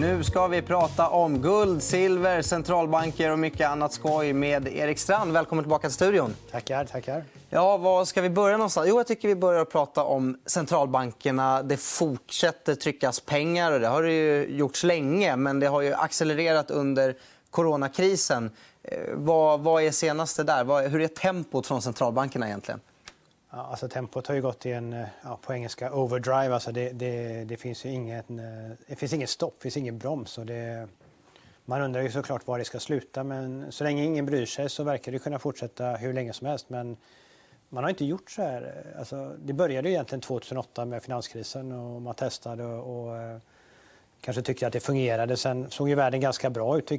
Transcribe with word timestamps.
Nu 0.00 0.24
ska 0.24 0.46
vi 0.46 0.62
prata 0.62 1.08
om 1.08 1.42
guld, 1.42 1.82
silver, 1.82 2.42
centralbanker 2.42 3.32
och 3.32 3.38
mycket 3.38 3.68
annat 3.68 3.92
skoj 3.92 4.32
med 4.32 4.68
Erik 4.68 4.98
Strand. 4.98 5.32
Välkommen 5.32 5.64
tillbaka 5.64 5.88
till 5.88 5.94
studion. 5.94 6.34
Tackar. 6.50 6.84
tackar. 6.84 7.24
Ja, 7.50 7.76
var 7.76 8.04
ska 8.04 8.22
vi 8.22 8.30
börja 8.30 8.56
någonstans? 8.56 8.86
Jo, 8.90 8.96
jag 8.96 9.06
tycker 9.06 9.28
vi 9.28 9.34
börjar 9.34 9.64
prata 9.64 10.04
om 10.04 10.38
centralbankerna. 10.46 11.62
Det 11.62 11.76
fortsätter 11.76 12.74
tryckas 12.74 13.20
pengar. 13.20 13.72
och 13.72 13.80
Det 13.80 13.86
har 13.86 14.02
det 14.02 14.12
ju 14.12 14.56
gjorts 14.56 14.84
länge, 14.84 15.36
men 15.36 15.60
det 15.60 15.66
har 15.66 15.80
ju 15.80 15.94
accelererat 15.94 16.70
under 16.70 17.16
coronakrisen. 17.50 18.50
Eh, 18.82 18.98
vad, 19.14 19.60
vad 19.60 19.82
är 19.82 19.90
senaste 19.90 20.42
där? 20.42 20.88
Hur 20.88 21.00
är 21.00 21.08
tempot 21.08 21.66
från 21.66 21.82
centralbankerna 21.82 22.46
egentligen? 22.46 22.80
Ja, 23.50 23.58
alltså, 23.58 23.88
tempot 23.88 24.26
har 24.26 24.34
ju 24.34 24.42
gått 24.42 24.66
i 24.66 24.72
en, 24.72 24.92
eh, 24.92 25.06
ja, 25.22 25.38
på 25.42 25.52
engelska, 25.52 25.92
overdrive. 25.92 26.54
Alltså, 26.54 26.72
det, 26.72 26.90
det, 26.90 27.44
det 27.44 27.56
finns 27.56 27.84
ju 27.84 27.90
ingen, 27.90 28.38
eh, 28.38 28.76
det 28.86 28.96
finns 28.96 29.12
inget 29.12 29.30
stopp, 29.30 29.54
det 29.54 29.62
finns 29.62 29.76
ingen 29.76 29.98
broms. 29.98 30.38
Och 30.38 30.46
det, 30.46 30.88
man 31.64 31.82
undrar 31.82 32.02
ju 32.02 32.10
såklart 32.10 32.46
var 32.46 32.58
det 32.58 32.64
ska 32.64 32.80
sluta, 32.80 33.24
men 33.24 33.72
så 33.72 33.84
länge 33.84 34.04
ingen 34.04 34.26
bryr 34.26 34.46
sig 34.46 34.68
så 34.68 34.82
verkar 34.82 35.12
det 35.12 35.18
kunna 35.18 35.38
fortsätta 35.38 35.92
hur 35.92 36.12
länge 36.12 36.32
som 36.32 36.46
helst. 36.46 36.70
Men 36.70 36.96
man 37.68 37.84
har 37.84 37.90
inte 37.90 38.04
gjort 38.04 38.30
så 38.30 38.42
här. 38.42 38.62
Eh, 38.62 38.98
alltså, 38.98 39.34
det 39.38 39.52
började 39.52 39.88
ju 39.88 39.94
egentligen 39.94 40.20
2008 40.20 40.84
med 40.84 41.02
finanskrisen 41.02 41.72
och 41.72 42.02
man 42.02 42.14
testade 42.14 42.64
och, 42.64 43.08
och 43.08 43.40
kanske 44.20 44.42
tyckte 44.42 44.66
att 44.66 44.72
det 44.72 44.80
fungerade. 44.80 45.36
Sen 45.36 45.70
såg 45.70 45.88
ju 45.88 45.94
världen 45.94 46.20
ganska 46.20 46.50
bra 46.50 46.78
ut, 46.78 46.90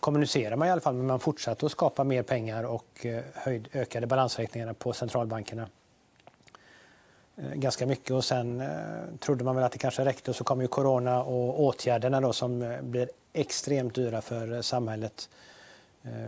kommunicerar 0.00 0.56
man 0.56 0.68
i 0.68 0.70
alla 0.70 0.80
fall, 0.80 0.94
men 0.94 1.06
man 1.06 1.20
fortsatte 1.20 1.66
att 1.66 1.72
skapa 1.72 2.04
mer 2.04 2.22
pengar 2.22 2.64
och 2.64 3.06
höjd, 3.34 3.68
ökade 3.72 4.06
balansräkningarna 4.06 4.74
på 4.74 4.92
centralbankerna 4.92 5.68
ganska 7.54 7.86
mycket. 7.86 8.10
Och 8.10 8.24
sen 8.24 8.60
eh, 8.60 8.68
trodde 9.20 9.44
man 9.44 9.56
väl 9.56 9.64
att 9.64 9.72
det 9.72 9.78
kanske 9.78 10.04
räckte 10.04 10.30
och 10.30 10.36
så 10.36 10.44
kom 10.44 10.60
ju 10.60 10.68
corona 10.68 11.22
och 11.22 11.62
åtgärderna 11.62 12.20
då 12.20 12.32
som 12.32 12.78
blir 12.82 13.08
extremt 13.32 13.94
dyra 13.94 14.20
för 14.20 14.62
samhället. 14.62 15.28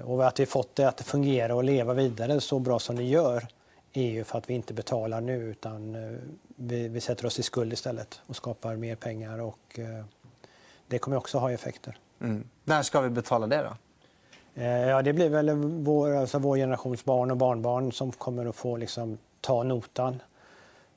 Och 0.04 0.26
att 0.26 0.40
vi 0.40 0.46
fått 0.46 0.76
det 0.76 0.88
att 0.88 1.00
fungera 1.00 1.54
och 1.54 1.64
leva 1.64 1.94
vidare 1.94 2.40
så 2.40 2.58
bra 2.58 2.78
som 2.78 2.96
det 2.96 3.02
gör 3.02 3.46
är 3.92 4.10
ju 4.10 4.24
för 4.24 4.38
att 4.38 4.50
vi 4.50 4.54
inte 4.54 4.74
betalar 4.74 5.20
nu 5.20 5.50
utan 5.50 5.96
vi, 6.56 6.88
vi 6.88 7.00
sätter 7.00 7.26
oss 7.26 7.38
i 7.38 7.42
skuld 7.42 7.72
istället 7.72 8.20
och 8.26 8.36
skapar 8.36 8.76
mer 8.76 8.96
pengar 8.96 9.40
och 9.40 9.80
det 10.86 10.98
kommer 10.98 11.16
också 11.16 11.38
ha 11.38 11.52
effekter. 11.52 11.98
Mm. 12.20 12.48
När 12.64 12.82
ska 12.82 13.00
vi 13.00 13.10
betala 13.10 13.46
det? 13.46 13.62
då? 13.62 13.76
Eh, 14.54 14.88
ja, 14.88 15.02
det 15.02 15.12
blir 15.12 15.28
väl 15.28 15.50
vår, 15.84 16.16
alltså 16.16 16.38
vår 16.38 16.56
generations 16.56 17.04
barn 17.04 17.30
och 17.30 17.36
barnbarn 17.36 17.92
som 17.92 18.12
kommer 18.12 18.46
att 18.46 18.56
få 18.56 18.76
liksom, 18.76 19.18
ta 19.40 19.62
notan. 19.62 20.22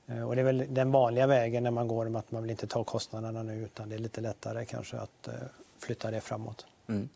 Eh, 0.07 0.27
och 0.27 0.35
det 0.35 0.41
är 0.41 0.45
väl 0.45 0.65
den 0.69 0.91
vanliga 0.91 1.27
vägen 1.27 1.63
när 1.63 1.71
man 1.71 1.87
går, 1.87 2.17
att 2.17 2.31
man 2.31 2.41
vill 2.41 2.51
inte 2.51 2.67
ta 2.67 2.83
kostnaderna 2.83 3.43
nu 3.43 3.63
utan 3.63 3.89
det 3.89 3.95
är 3.95 3.99
lite 3.99 4.21
lättare 4.21 4.65
kanske 4.65 4.97
att 4.97 5.27
eh, 5.27 5.33
flytta 5.79 6.11
det 6.11 6.21
framåt. 6.21 6.65
Mm. 6.89 7.09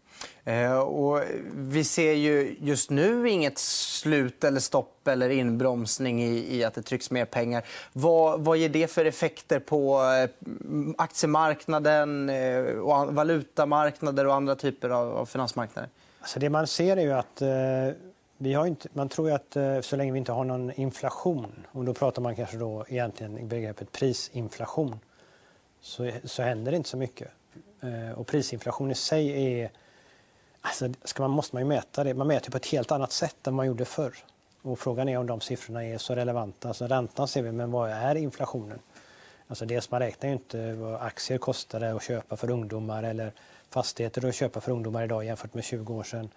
Eh, 0.44 0.80
och 0.80 1.24
vi 1.56 1.84
ser 1.84 2.14
ju 2.14 2.56
just 2.60 2.90
nu 2.90 3.30
inget 3.30 3.58
slut, 3.58 4.44
eller 4.44 4.60
stopp 4.60 5.08
eller 5.08 5.30
inbromsning 5.30 6.24
i, 6.24 6.58
i 6.58 6.64
att 6.64 6.74
det 6.74 6.82
trycks 6.82 7.12
mer 7.12 7.26
pengar. 7.26 7.64
Vad, 7.94 8.42
vad 8.42 8.58
ger 8.58 8.70
det 8.70 8.88
för 8.88 9.06
effekter 9.06 9.60
på 9.60 10.02
eh, 10.04 10.30
aktiemarknaden, 10.98 12.30
eh, 12.30 12.64
och 12.64 13.14
valutamarknader 13.14 14.28
och 14.28 14.34
andra 14.34 14.56
typer 14.56 14.90
av, 14.90 15.18
av 15.18 15.26
finansmarknader? 15.26 15.90
Alltså 16.20 16.40
det 16.40 16.50
man 16.50 16.68
ser 16.68 16.98
är 16.98 17.02
ju 17.02 17.14
att 17.14 17.42
eh, 17.42 17.96
vi 18.42 18.54
har 18.54 18.68
inte, 18.68 18.90
man 18.94 19.10
tror 19.10 19.32
att 19.32 19.56
eh, 19.56 19.82
så 19.82 19.96
länge 19.96 20.12
vi 20.12 20.18
inte 20.18 20.32
har 20.32 20.44
någon 20.44 20.72
inflation, 20.72 21.68
och 21.72 21.86
då 21.86 21.94
pratar 21.94 22.22
man 22.22 22.36
kanske 22.36 22.58
då 22.58 22.86
egentligen 22.88 23.38
i 23.38 23.44
begreppet 23.44 23.92
prisinflation, 23.92 25.00
så, 25.82 26.12
så 26.24 26.44
händer 26.44 26.72
det 26.72 26.78
inte 26.78 26.90
så 26.90 26.98
mycket. 26.98 27.28
Eh, 27.82 28.20
och 28.20 28.28
prisinflation 28.28 28.92
i 28.92 28.96
sig 28.96 29.54
är... 29.54 29.72
Alltså, 30.62 30.90
ska 31.04 31.24
man, 31.24 31.32
måste 31.32 31.56
man 31.56 31.64
ju 31.64 31.68
mäta 31.68 32.04
det. 32.04 32.14
Man 32.14 32.28
mäter 32.28 32.52
på 32.52 32.58
ett 32.58 32.66
helt 32.66 32.92
annat 32.92 33.12
sätt 33.12 33.48
än 33.48 33.54
man 33.54 33.68
gjorde 33.68 33.86
förr. 33.86 34.14
Och 34.62 34.80
frågan 34.80 35.10
är 35.10 35.18
om 35.18 35.28
de 35.28 35.42
siffrorna 35.42 35.86
är 35.86 35.98
så 35.98 36.16
relevanta. 36.16 36.68
Alltså, 36.68 36.88
räntan 36.88 37.28
ser 37.28 37.42
vi, 37.42 37.52
men 37.52 37.72
vad 37.72 37.90
är 37.90 38.16
inflationen? 38.16 38.80
Alltså 39.48 39.66
dels 39.66 39.92
man 39.92 40.00
räknar 40.00 40.30
ju 40.30 40.34
inte 40.34 40.74
vad 40.74 41.02
aktier 41.02 41.38
kostade 41.38 41.94
att 41.94 42.04
köpa 42.04 42.38
för 42.38 42.50
ungdomar 42.50 43.04
eller 43.04 43.32
fastigheter 43.70 44.26
att 44.26 44.36
köpa 44.36 44.62
för 44.62 44.72
ungdomar 44.72 45.04
idag 45.04 45.26
jämfört 45.26 45.54
med 45.54 45.64
20 45.64 45.94
år 45.94 46.04
sedan. 46.04 46.30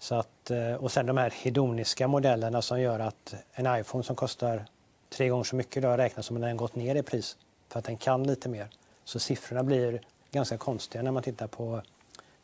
Så 0.00 0.14
att, 0.14 0.50
eh, 0.50 0.74
och 0.74 0.92
sen 0.92 1.06
de 1.06 1.16
här 1.16 1.30
hedoniska 1.30 2.08
modellerna 2.08 2.62
som 2.62 2.80
gör 2.80 2.98
att 2.98 3.34
en 3.52 3.80
iPhone 3.80 4.04
som 4.04 4.16
kostar 4.16 4.64
tre 5.08 5.28
gånger 5.28 5.44
så 5.44 5.56
mycket 5.56 5.76
idag 5.76 5.98
räknas 5.98 6.26
som 6.26 6.36
om 6.36 6.42
den 6.42 6.56
gått 6.56 6.74
ner 6.74 6.94
i 6.94 7.02
pris 7.02 7.36
för 7.68 7.78
att 7.78 7.84
den 7.84 7.96
kan 7.96 8.26
lite 8.26 8.48
mer. 8.48 8.68
Så 9.04 9.18
siffrorna 9.18 9.62
blir 9.62 10.00
ganska 10.30 10.58
konstiga 10.58 11.02
när 11.02 11.10
man 11.10 11.22
tittar 11.22 11.46
på 11.46 11.82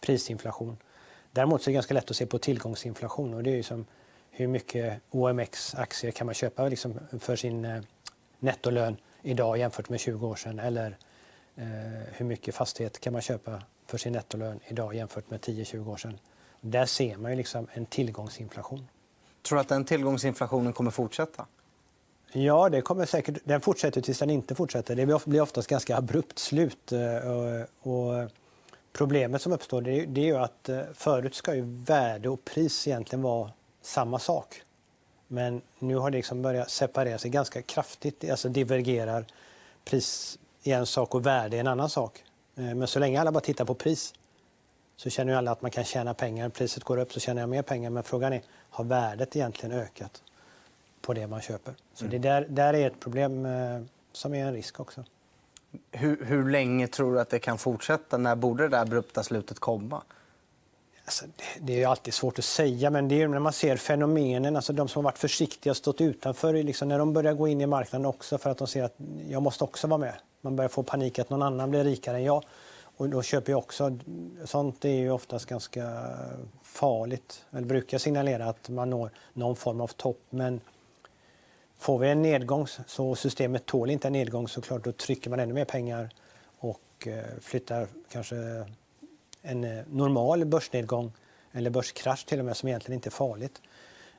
prisinflation. 0.00 0.77
Däremot 1.33 1.62
så 1.62 1.71
är 1.71 1.72
det 1.72 1.75
ganska 1.75 1.94
lätt 1.94 2.11
att 2.11 2.17
se 2.17 2.27
på 2.27 2.39
tillgångsinflation 2.39 3.34
och 3.34 3.43
det 3.43 3.50
är 3.50 3.56
ju 3.56 3.62
som 3.62 3.87
hur 4.31 4.47
mycket 4.47 5.00
OMX-aktier 5.11 6.11
kan 6.11 6.27
man 6.27 6.34
köpa 6.34 6.69
liksom 6.69 6.99
för 7.21 7.37
sin 7.37 7.65
eh, 7.65 7.83
nettolön 8.38 8.97
idag 9.23 9.59
jämfört 9.59 9.88
med 9.88 10.00
20 10.00 10.27
år 10.27 10.37
sedan 10.37 10.59
eller 10.59 10.97
eh, 11.56 11.67
hur 12.12 12.25
mycket 12.27 12.55
fastighet 12.55 13.00
kan 13.00 13.12
man 13.12 13.23
köpa 13.23 13.62
för 13.87 13.99
sin 13.99 14.12
nettolön 14.12 14.61
idag 14.65 14.94
jämfört 14.94 15.31
med 15.31 15.41
10-20 15.41 15.91
år 15.91 15.97
sedan. 15.97 16.19
Där 16.61 16.87
ser 16.87 17.17
man 17.17 17.31
ju 17.31 17.37
liksom 17.37 17.67
en 17.72 17.87
tillgångsinflation. 17.87 18.89
Tror 19.43 19.56
du 19.56 19.61
att 19.61 19.69
den 19.69 19.84
tillgångsinflationen 19.84 20.72
kommer 20.72 20.91
fortsätta? 20.91 21.47
Ja, 22.33 22.69
det 22.69 22.81
kommer 22.81 23.06
säkert, 23.06 23.39
den 23.44 23.61
fortsätter 23.61 24.00
tills 24.00 24.19
den 24.19 24.31
inte 24.31 24.55
fortsätter. 24.55 24.97
Det 24.97 25.27
blir 25.27 25.41
oftast 25.41 25.69
ganska 25.69 25.97
abrupt 25.97 26.39
slut. 26.39 26.93
Eh, 26.93 27.91
och 27.91 28.31
problemet 28.93 29.43
som 29.43 29.53
uppstår 29.53 29.83
det 29.83 30.21
är 30.21 30.25
ju 30.25 30.37
att 30.37 30.69
eh, 30.69 30.81
förut 30.94 31.34
ska 31.34 31.55
ju 31.55 31.62
värde 31.67 32.28
och 32.28 32.44
pris 32.44 32.88
egentligen 32.88 33.23
vara 33.23 33.50
samma 33.83 34.19
sak. 34.19 34.62
Men 35.28 35.61
nu 35.78 35.97
har 35.97 36.11
det 36.11 36.17
liksom 36.17 36.43
börjat 36.43 36.71
separera 36.71 37.19
sig 37.19 37.31
ganska 37.31 37.62
kraftigt. 37.62 38.31
Alltså 38.31 38.49
divergerar 38.49 39.27
pris 39.84 40.38
i 40.62 40.73
en 40.73 40.87
sak 40.87 41.15
och 41.15 41.27
värde 41.27 41.56
i 41.56 41.59
en 41.59 41.67
annan 41.67 41.91
sak. 41.91 42.25
Eh, 42.56 42.75
men 42.75 42.87
så 42.87 42.99
länge 42.99 43.21
alla 43.21 43.33
bara 43.33 43.41
tittar 43.41 43.65
på 43.65 43.75
pris 43.75 44.15
så 44.96 45.10
känner 45.10 45.32
ju 45.32 45.38
alla 45.38 45.50
att 45.50 45.62
man 45.62 45.70
kan 45.70 45.84
tjäna 45.84 46.14
pengar. 46.14 46.48
Priset 46.48 46.84
går 46.84 46.98
upp 46.98 47.12
så 47.12 47.20
tjänar 47.20 47.42
jag 47.42 47.48
mer 47.48 47.62
pengar. 47.62 47.90
Men 47.90 48.02
frågan 48.02 48.32
är, 48.32 48.42
har 48.70 48.84
värdet 48.84 49.36
egentligen 49.36 49.78
ökat? 49.78 50.22
på 51.06 51.14
det 51.14 51.26
man 51.26 51.40
köper. 51.40 51.74
Så 51.94 52.04
mm. 52.04 52.10
det 52.10 52.28
där, 52.28 52.46
där 52.48 52.74
är 52.74 52.86
ett 52.86 53.00
problem 53.00 53.46
eh, 53.46 53.80
som 54.12 54.34
är 54.34 54.46
en 54.46 54.52
risk 54.52 54.80
också. 54.80 55.04
Hur, 55.90 56.24
hur 56.24 56.50
länge 56.50 56.86
tror 56.86 57.14
du 57.14 57.20
att 57.20 57.30
det 57.30 57.38
kan 57.38 57.58
fortsätta? 57.58 58.16
När 58.16 58.36
borde 58.36 58.68
det 58.68 58.80
abrupta 58.80 59.22
slutet 59.22 59.58
komma? 59.58 60.02
Alltså, 61.04 61.24
det 61.60 61.82
är 61.82 61.88
alltid 61.88 62.14
svårt 62.14 62.38
att 62.38 62.44
säga, 62.44 62.90
men 62.90 63.08
det 63.08 63.22
är 63.22 63.28
när 63.28 63.38
man 63.38 63.52
ser 63.52 63.76
fenomenen, 63.76 64.56
alltså 64.56 64.72
de 64.72 64.88
som 64.88 65.04
har 65.04 65.10
varit 65.10 65.18
försiktiga 65.18 65.70
och 65.70 65.76
stått 65.76 66.00
utanför, 66.00 66.52
liksom 66.52 66.88
när 66.88 66.98
de 66.98 67.12
börjar 67.12 67.32
gå 67.32 67.48
in 67.48 67.60
i 67.60 67.66
marknaden 67.66 68.06
också 68.06 68.38
för 68.38 68.50
att 68.50 68.58
de 68.58 68.66
ser 68.66 68.82
att 68.82 68.94
jag 69.28 69.42
måste 69.42 69.64
också 69.64 69.86
vara 69.86 69.98
med. 69.98 70.14
Man 70.40 70.56
börjar 70.56 70.68
få 70.68 70.82
panik 70.82 71.18
att 71.18 71.30
någon 71.30 71.42
annan 71.42 71.70
blir 71.70 71.84
rikare 71.84 72.16
än 72.16 72.24
jag. 72.24 72.44
Och 72.96 73.08
då 73.08 73.22
köper 73.22 73.52
jag 73.52 73.58
också. 73.58 73.98
Sånt 74.44 74.84
är 74.84 74.88
ju 74.88 75.10
oftast 75.10 75.46
ganska 75.46 76.14
farligt. 76.62 77.44
Eller 77.50 77.66
brukar 77.66 77.98
signalera 77.98 78.44
att 78.44 78.68
man 78.68 78.90
når 78.90 79.10
någon 79.32 79.56
form 79.56 79.80
av 79.80 79.88
topp. 79.88 80.20
Men 80.30 80.60
Får 81.78 81.98
vi 81.98 82.08
en 82.08 82.22
nedgång 82.22 82.66
så 82.86 83.14
systemet 83.14 83.66
tål 83.66 83.90
inte 83.90 84.08
en 84.08 84.12
nedgång 84.12 84.48
så 84.48 84.60
klart 84.60 84.84
då 84.84 84.92
trycker 84.92 85.30
man 85.30 85.40
ännu 85.40 85.54
mer 85.54 85.64
pengar 85.64 86.10
och 86.58 87.06
eh, 87.06 87.24
flyttar 87.40 87.88
kanske 88.12 88.36
en 89.42 89.64
eh, 89.64 89.84
normal 89.90 90.44
börsnedgång 90.44 91.12
eller 91.52 91.70
börskrasch 91.70 92.26
till 92.26 92.38
och 92.38 92.44
med 92.44 92.56
som 92.56 92.68
egentligen 92.68 92.94
inte 92.94 93.08
är 93.08 93.10
farligt 93.10 93.62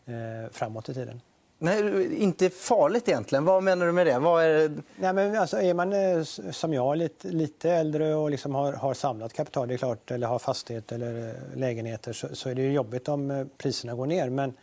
eh, 0.05 0.51
framåt 0.51 0.89
i 0.89 0.93
tiden. 0.93 1.21
Nej, 1.59 2.15
inte 2.15 2.49
farligt 2.49 3.07
egentligen. 3.07 3.45
Vad 3.45 3.63
menar 3.63 3.85
du 3.85 3.91
med 3.91 4.07
det? 4.07 4.19
Vad 4.19 4.43
är... 4.43 4.71
Nej, 4.95 5.13
men 5.13 5.37
alltså, 5.37 5.61
är 5.61 5.73
man 5.73 5.93
eh, 5.93 6.23
som 6.51 6.73
jag 6.73 6.97
lite, 6.97 7.27
lite 7.27 7.71
äldre 7.71 8.15
och 8.15 8.31
liksom 8.31 8.55
har, 8.55 8.73
har 8.73 8.93
samlat 8.93 9.33
kapital, 9.33 9.67
det 9.67 9.73
är 9.73 9.77
klart, 9.77 10.11
eller 10.11 10.27
har 10.27 10.39
fastighet 10.39 10.91
eller 10.91 11.29
eh, 11.29 11.57
lägenheter 11.57 12.13
så, 12.13 12.35
så 12.35 12.49
är 12.49 12.55
det 12.55 12.71
jobbigt 12.71 13.07
om 13.07 13.31
eh, 13.31 13.45
priserna 13.57 13.95
går 13.95 14.05
ner. 14.05 14.29
Men 14.29 14.53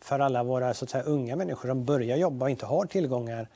för 0.00 0.20
alla 0.20 0.42
våra 0.42 0.74
så 0.74 0.84
att 0.84 0.90
säga, 0.90 1.04
unga 1.04 1.36
människor 1.36 1.68
som 1.68 1.84
börjar 1.84 2.16
jobba 2.16 2.46
och 2.46 2.50
inte 2.50 2.66
har 2.66 2.84
tillgångar 2.84 3.48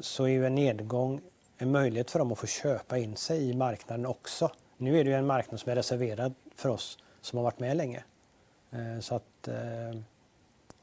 så 0.00 0.24
är 0.24 0.28
ju 0.28 0.46
en 0.46 0.54
nedgång 0.54 1.20
en 1.58 1.70
möjlighet 1.72 2.10
för 2.10 2.18
dem 2.18 2.32
att 2.32 2.38
få 2.38 2.46
köpa 2.46 2.98
in 2.98 3.16
sig 3.16 3.50
i 3.50 3.54
marknaden 3.54 4.06
också. 4.06 4.50
Nu 4.76 5.00
är 5.00 5.04
det 5.04 5.10
ju 5.10 5.16
en 5.16 5.26
marknad 5.26 5.60
som 5.60 5.72
är 5.72 5.76
reserverad 5.76 6.34
för 6.56 6.68
oss 6.68 6.98
som 7.20 7.36
har 7.36 7.44
varit 7.44 7.58
med 7.58 7.76
länge. 7.76 8.04
Så 9.00 9.14
att, 9.14 9.48
eh, 9.48 10.00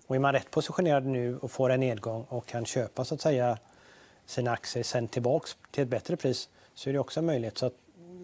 och 0.07 0.15
är 0.15 0.19
man 0.19 0.33
rätt 0.33 0.51
positionerad 0.51 1.05
nu 1.05 1.37
och 1.37 1.51
får 1.51 1.69
en 1.69 1.79
nedgång 1.79 2.25
och 2.29 2.45
kan 2.45 2.65
köpa 2.65 3.05
så 3.05 3.15
att 3.15 3.21
säga 3.21 3.57
sina 4.25 4.51
aktier 4.51 4.83
sen 4.83 5.07
tillbaka 5.07 5.47
till 5.71 5.83
ett 5.83 5.89
bättre 5.89 6.15
pris 6.15 6.49
så 6.73 6.89
är 6.89 6.93
det 6.93 6.99
också 6.99 7.19
en 7.19 7.25
möjlighet. 7.25 7.57
Så 7.57 7.65
att 7.65 7.73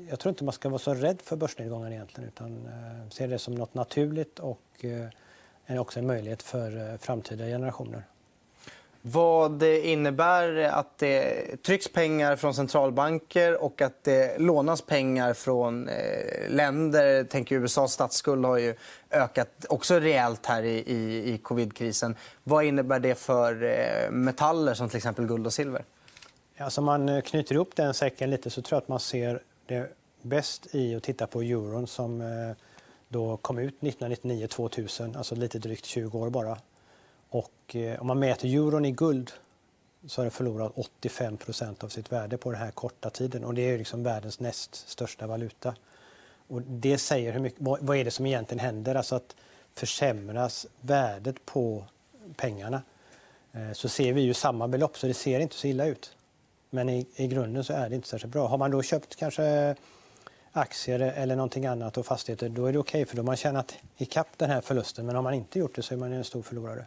jag 0.09 0.19
tror 0.19 0.29
inte 0.29 0.43
man 0.43 0.53
ska 0.53 0.69
vara 0.69 0.79
så 0.79 0.93
rädd 0.93 1.21
för 1.21 1.35
börsnedgångar 1.35 1.91
egentligen 1.91 2.27
utan 2.27 2.65
eh, 2.65 3.09
se 3.09 3.27
det 3.27 3.39
som 3.39 3.55
något 3.55 3.73
naturligt 3.73 4.39
och 4.39 4.85
eh, 5.67 5.81
också 5.81 5.99
en 5.99 6.07
möjlighet 6.07 6.43
för 6.43 6.91
eh, 6.91 6.97
framtida 6.97 7.45
generationer 7.45 8.03
vad 9.05 9.51
det 9.51 9.87
innebär 9.87 10.57
att 10.57 10.97
det 10.97 11.57
trycks 11.63 11.87
pengar 11.87 12.35
från 12.35 12.53
centralbanker 12.53 13.63
och 13.63 13.81
att 13.81 14.03
det 14.03 14.39
lånas 14.39 14.81
pengar 14.81 15.33
från 15.33 15.87
eh, 15.89 16.49
länder. 16.49 17.27
Tänk 17.29 17.51
USAs 17.51 17.93
statsskuld 17.93 18.45
har 18.45 18.57
ju 18.57 18.75
ökat 19.11 19.65
också 19.69 19.99
rejält 19.99 20.45
här 20.45 20.63
i, 20.63 20.77
i, 20.77 21.33
i 21.33 21.37
covidkrisen. 21.37 22.15
Vad 22.43 22.65
innebär 22.65 22.99
det 22.99 23.15
för 23.15 23.63
eh, 23.63 24.11
metaller 24.11 24.73
som 24.73 24.89
till 24.89 24.97
exempel 24.97 25.25
guld 25.25 25.45
och 25.45 25.53
silver? 25.53 25.83
Alltså 26.57 26.81
man 26.81 27.09
eh, 27.09 27.21
knyter 27.21 27.55
ihop 27.55 27.75
den 27.75 27.93
säcken 27.93 28.29
lite 28.29 28.49
så 28.49 28.61
tror 28.61 28.75
jag 28.75 28.81
att 28.81 28.87
man 28.87 28.99
ser 28.99 29.41
det 29.65 29.91
bäst 30.21 30.75
i 30.75 30.95
att 30.95 31.03
titta 31.03 31.27
på 31.27 31.41
euron 31.41 31.87
som 31.87 32.23
då 33.07 33.37
kom 33.37 33.59
ut 33.59 33.79
1999-2000, 33.79 35.17
alltså 35.17 35.35
lite 35.35 35.59
drygt 35.59 35.85
20 35.85 36.19
år 36.19 36.29
bara. 36.29 36.57
Och 37.33 37.75
eh, 37.75 38.01
om 38.01 38.07
man 38.07 38.19
mäter 38.19 38.47
euron 38.47 38.85
i 38.85 38.91
guld 38.91 39.31
så 40.07 40.21
har 40.21 40.23
den 40.23 40.31
förlorat 40.31 40.71
85 40.75 41.37
av 41.79 41.87
sitt 41.87 42.11
värde 42.11 42.37
på 42.37 42.51
den 42.51 42.61
här 42.61 42.71
korta 42.71 43.09
tiden. 43.09 43.43
Och 43.43 43.53
det 43.53 43.61
är 43.61 43.77
liksom 43.77 44.03
världens 44.03 44.39
näst 44.39 44.89
största 44.89 45.27
valuta. 45.27 45.75
Och 46.47 46.61
det 46.61 46.97
säger 46.97 47.33
hur 47.33 47.39
mycket, 47.39 47.59
vad, 47.61 47.97
är 47.97 48.05
det 48.05 48.11
som 48.11 48.25
egentligen 48.25 48.59
händer? 48.59 48.95
Alltså 48.95 49.15
att 49.15 49.35
försämras 49.73 50.67
värdet 50.81 51.45
på 51.45 51.83
pengarna 52.35 52.81
eh, 53.51 53.71
så 53.73 53.89
ser 53.89 54.13
vi 54.13 54.21
ju 54.21 54.33
samma 54.33 54.67
belopp, 54.67 54.97
så 54.97 55.07
det 55.07 55.13
ser 55.13 55.39
inte 55.39 55.55
så 55.55 55.67
illa 55.67 55.85
ut. 55.85 56.15
Men 56.69 56.89
i, 56.89 57.07
i 57.15 57.27
grunden 57.27 57.63
så 57.63 57.73
är 57.73 57.89
det 57.89 57.95
inte 57.95 58.07
särskilt 58.07 58.33
bra. 58.33 58.47
Har 58.47 58.57
man 58.57 58.71
då 58.71 58.81
köpt 58.81 59.15
kanske 59.15 59.75
aktier 60.51 60.99
eller 60.99 61.35
någonting 61.35 61.65
annat 61.65 61.97
och 61.97 62.05
fastigheter, 62.05 62.49
då 62.49 62.65
är 62.65 62.73
det 62.73 62.79
okej 62.79 63.01
okay, 63.01 63.09
för 63.09 63.15
då 63.15 63.21
har 63.21 63.25
man 63.25 63.37
tjänat 63.37 63.75
ikapp 63.97 64.37
den 64.37 64.49
här 64.49 64.61
förlusten. 64.61 65.05
Men 65.05 65.15
har 65.15 65.23
man 65.23 65.33
inte 65.33 65.59
gjort 65.59 65.75
det 65.75 65.81
så 65.81 65.93
är 65.93 65.97
man 65.97 66.13
en 66.13 66.23
stor 66.23 66.41
förlorare. 66.41 66.85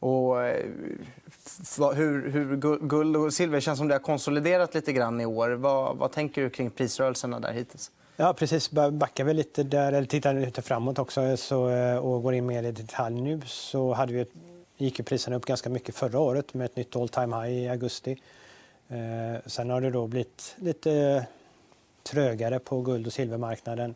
Och 0.00 0.42
eh, 0.42 0.66
hur, 1.94 2.30
hur 2.30 2.56
guld 2.86 3.16
och 3.16 3.32
silver 3.32 3.60
känns 3.60 3.78
som 3.78 3.88
det 3.88 3.94
har 3.94 4.00
konsoliderat 4.00 4.74
lite 4.74 4.92
grann 4.92 5.20
i 5.20 5.26
år. 5.26 5.50
Vad, 5.50 5.96
vad 5.96 6.12
tänker 6.12 6.42
du 6.42 6.50
kring 6.50 6.70
prisrörelserna 6.70 7.40
där 7.40 7.52
hittills? 7.52 7.90
Ja, 8.16 8.32
precis. 8.32 8.70
Backar 8.70 9.24
vi 9.24 9.34
lite 9.34 9.62
där, 9.62 9.92
eller 9.92 10.06
tittar 10.06 10.34
lite 10.34 10.62
framåt 10.62 10.98
också 10.98 11.22
eh, 11.22 11.36
så, 11.36 11.70
eh, 11.70 11.96
och 11.96 12.22
går 12.22 12.34
in 12.34 12.46
mer 12.46 12.62
i 12.62 12.72
detalj 12.72 13.20
nu 13.20 13.40
så 13.46 13.92
hade 13.92 14.12
vi, 14.12 14.26
gick 14.76 15.06
priserna 15.06 15.36
upp 15.36 15.46
ganska 15.46 15.70
mycket 15.70 15.94
förra 15.94 16.20
året 16.20 16.54
med 16.54 16.64
ett 16.64 16.76
nytt 16.76 16.96
all 16.96 17.08
time 17.08 17.36
high 17.36 17.52
i 17.52 17.68
augusti. 17.68 18.16
Eh, 18.88 19.40
sen 19.46 19.70
har 19.70 19.80
det 19.80 19.90
då 19.90 20.06
blivit 20.06 20.56
lite 20.58 21.26
trögare 22.02 22.58
på 22.58 22.80
guld 22.80 23.06
och 23.06 23.12
silvermarknaden. 23.12 23.94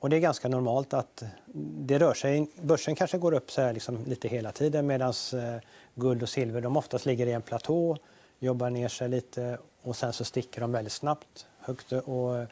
Och 0.00 0.10
det 0.10 0.16
är 0.16 0.20
ganska 0.20 0.48
normalt 0.48 0.94
att 0.94 1.22
det 1.54 1.98
rör 1.98 2.14
sig. 2.14 2.46
Börsen 2.60 2.94
kanske 2.94 3.18
går 3.18 3.34
upp 3.34 3.50
så 3.50 3.60
här 3.60 3.72
liksom 3.72 4.04
lite 4.06 4.28
hela 4.28 4.52
tiden 4.52 4.86
medan 4.86 5.12
eh, 5.34 5.62
guld 5.94 6.22
och 6.22 6.28
silver 6.28 6.60
de 6.60 6.76
oftast 6.76 7.06
ligger 7.06 7.26
i 7.26 7.32
en 7.32 7.42
platå, 7.42 7.96
jobbar 8.38 8.70
ner 8.70 8.88
sig 8.88 9.08
lite 9.08 9.58
och 9.82 9.96
sen 9.96 10.12
så 10.12 10.24
sticker 10.24 10.60
de 10.60 10.72
väldigt 10.72 10.92
snabbt 10.92 11.46
högt 11.58 11.92
och, 11.92 12.46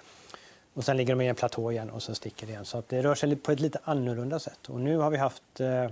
och 0.75 0.85
sen 0.85 0.97
ligger 0.97 1.17
de 1.17 1.25
i 1.25 1.29
en 1.29 1.35
platå 1.35 1.73
igen 1.73 1.91
och 1.91 2.03
sen 2.03 2.15
sticker 2.15 2.47
det 2.47 2.53
igen. 2.53 2.65
Så 2.65 2.79
att 2.79 2.89
det 2.89 3.03
rör 3.03 3.15
sig 3.15 3.37
på 3.37 3.53
ett 3.53 3.61
lite 3.61 3.79
annorlunda 3.85 4.39
sätt. 4.39 4.69
Och 4.69 4.81
nu 4.81 4.97
har 4.97 5.11
vi 5.11 5.17
haft 5.17 5.61
eh, 5.61 5.85
eh, 5.85 5.91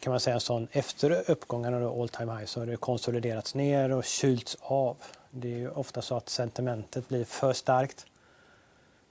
kan 0.00 0.10
man 0.10 0.20
säga 0.20 0.34
en 0.34 0.40
sån, 0.40 0.68
efter 0.72 1.30
uppgångarna 1.30 1.80
då 1.80 2.02
all 2.02 2.08
time 2.08 2.32
high 2.32 2.44
så 2.44 2.60
har 2.60 2.66
det 2.66 2.76
konsoliderats 2.76 3.54
ner 3.54 3.92
och 3.92 4.04
kylts 4.04 4.56
av. 4.60 4.96
Det 5.30 5.62
är 5.62 5.78
ofta 5.78 6.02
så 6.02 6.16
att 6.16 6.28
sentimentet 6.28 7.08
blir 7.08 7.24
för 7.24 7.52
starkt 7.52 8.06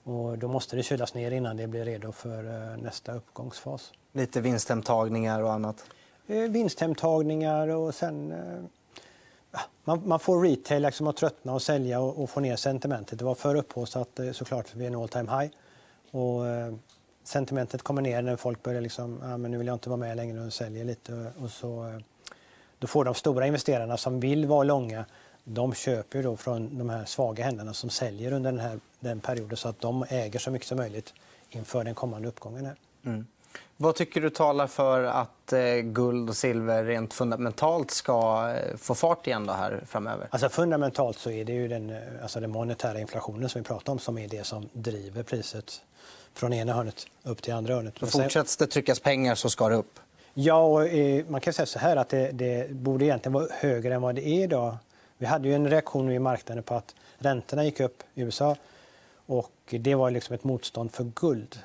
och 0.10 0.38
då 0.38 0.48
måste 0.48 0.76
det 0.76 0.84
kylas 0.84 1.14
ner 1.14 1.32
innan 1.32 1.58
det 1.58 1.68
blir 1.68 1.86
redo 1.86 2.12
för 2.12 2.44
eh, 2.44 2.78
nästa 2.78 3.14
uppgångsfas. 3.14 3.92
Lite 4.12 4.42
vinsthemtagningar 4.42 5.44
och 5.44 5.54
annat? 5.54 5.86
Eh, 6.28 6.38
vinsthemtagningar 6.38 7.68
och 7.68 7.96
sen 7.96 8.34
man, 9.84 10.08
man, 10.08 10.20
får 10.20 10.42
retail 10.42 10.82
liksom 10.82 11.08
att 11.08 11.18
tröttna 11.18 11.54
och 11.54 11.62
sälja 11.62 12.00
och, 12.00 12.24
och 12.24 12.30
få 12.30 12.40
ner 12.40 12.56
sentimentet. 12.56 13.20
Det 13.20 13.26
var 13.26 13.36
för 13.36 13.56
upphaussat 13.56 14.20
såklart 14.32 14.76
vid 14.76 14.88
en 14.88 14.96
all 14.96 15.10
time 15.10 15.32
high. 15.32 15.52
Och, 16.12 16.46
sentimentet 17.30 17.82
kommer 17.82 18.02
ner 18.02 18.22
när 18.22 18.36
folk 18.36 18.64
börjar 18.64 18.82
liksom, 18.82 19.22
ah, 19.24 19.38
men 19.38 19.52
nu 19.52 19.58
vill 19.58 19.68
jag 19.68 19.76
inte 19.76 19.90
vara 19.90 19.98
med 19.98 20.18
längre 20.18 20.42
och 20.42 20.54
säljer 20.54 20.86
lite. 20.86 21.32
Och 21.42 21.50
så, 21.50 21.88
eh, 21.88 22.00
då 22.80 22.88
får 22.88 23.06
de 23.06 23.14
stora 23.14 23.48
investerarna 23.48 23.98
som 23.98 24.20
vill 24.20 24.46
vara 24.46 24.64
långa, 24.64 25.06
de 25.50 25.74
köper 25.74 26.24
då 26.24 26.38
från 26.38 26.78
de 26.78 26.90
här 26.90 27.06
svaga 27.06 27.44
händerna 27.44 27.74
som 27.74 27.90
säljer 27.90 28.32
under 28.34 28.52
den 28.52 28.62
här 28.62 28.80
den 29.00 29.20
perioden 29.20 29.58
så 29.58 29.70
att 29.70 29.82
de 29.82 30.06
äger 30.10 30.40
så 30.40 30.52
mycket 30.52 30.68
som 30.68 30.78
möjligt 30.78 31.14
inför 31.50 31.84
den 31.84 31.96
kommande 31.96 32.28
uppgången. 32.28 32.66
Här. 32.66 32.76
Mm. 33.06 33.26
Vad 33.78 33.96
tycker 33.96 34.22
du 34.22 34.30
talar 34.30 34.68
för 34.68 35.04
att 35.04 35.54
eh, 35.54 35.76
guld 35.76 36.30
och 36.30 36.36
silver 36.36 36.84
rent 36.84 37.14
fundamentalt 37.14 37.92
ska 37.92 38.50
eh, 38.52 38.78
få 38.78 38.96
fart 38.96 39.28
igen 39.28 39.46
då 39.46 39.54
här 39.54 39.84
framöver? 39.88 40.28
Alltså 40.32 40.50
fundamentalt 40.50 41.18
så 41.18 41.32
är 41.32 41.46
det 41.46 41.54
ju 41.54 41.68
den, 41.68 41.96
alltså 42.22 42.40
den 42.40 42.52
monetära 42.52 43.00
inflationen 43.00 43.50
som 43.50 43.62
vi 43.62 43.68
pratar 43.68 43.94
om 43.94 44.00
som 44.00 44.18
är 44.18 44.28
det 44.28 44.44
som 44.44 44.70
driver 44.74 45.24
priset 45.24 45.82
från 46.34 46.54
ena 46.54 46.74
hörnet 46.74 47.08
upp 47.24 47.42
till 47.42 47.54
andra 47.54 47.74
hörnet. 47.74 47.94
Så 48.00 48.08
fortsätts 48.08 48.58
det 48.58 48.68
tryckas 48.68 49.00
pengar 49.00 49.36
så 49.36 49.50
ska 49.50 49.70
det 49.70 49.76
upp? 49.76 50.00
Ja, 50.34 50.62
och, 50.62 50.88
eh, 50.88 51.26
man 51.28 51.42
kan 51.42 51.54
säga 51.54 51.66
så 51.66 51.80
här 51.80 51.96
att 51.96 52.10
det, 52.10 52.32
det, 52.32 52.72
borde 52.72 53.06
egentligen 53.06 53.34
vara 53.34 53.48
högre 53.52 53.96
än 53.96 54.02
vad 54.02 54.16
det 54.16 54.28
är 54.28 54.44
idag. 54.44 54.78
Vi 55.20 55.26
hade 55.26 55.48
ju 55.48 55.56
en 55.56 55.70
reaktion 55.70 56.12
i 56.12 56.20
marknaden 56.20 56.64
på 56.64 56.76
att 56.76 56.96
räntorna 57.18 57.64
gick 57.64 57.80
upp 57.80 58.04
i 58.14 58.22
USA 58.22 58.56
och 59.26 59.52
det 59.80 59.96
var 59.96 60.12
liksom 60.12 60.36
ett 60.36 60.44
motstånd 60.44 60.92
för 60.92 61.04
guld. 61.04 61.60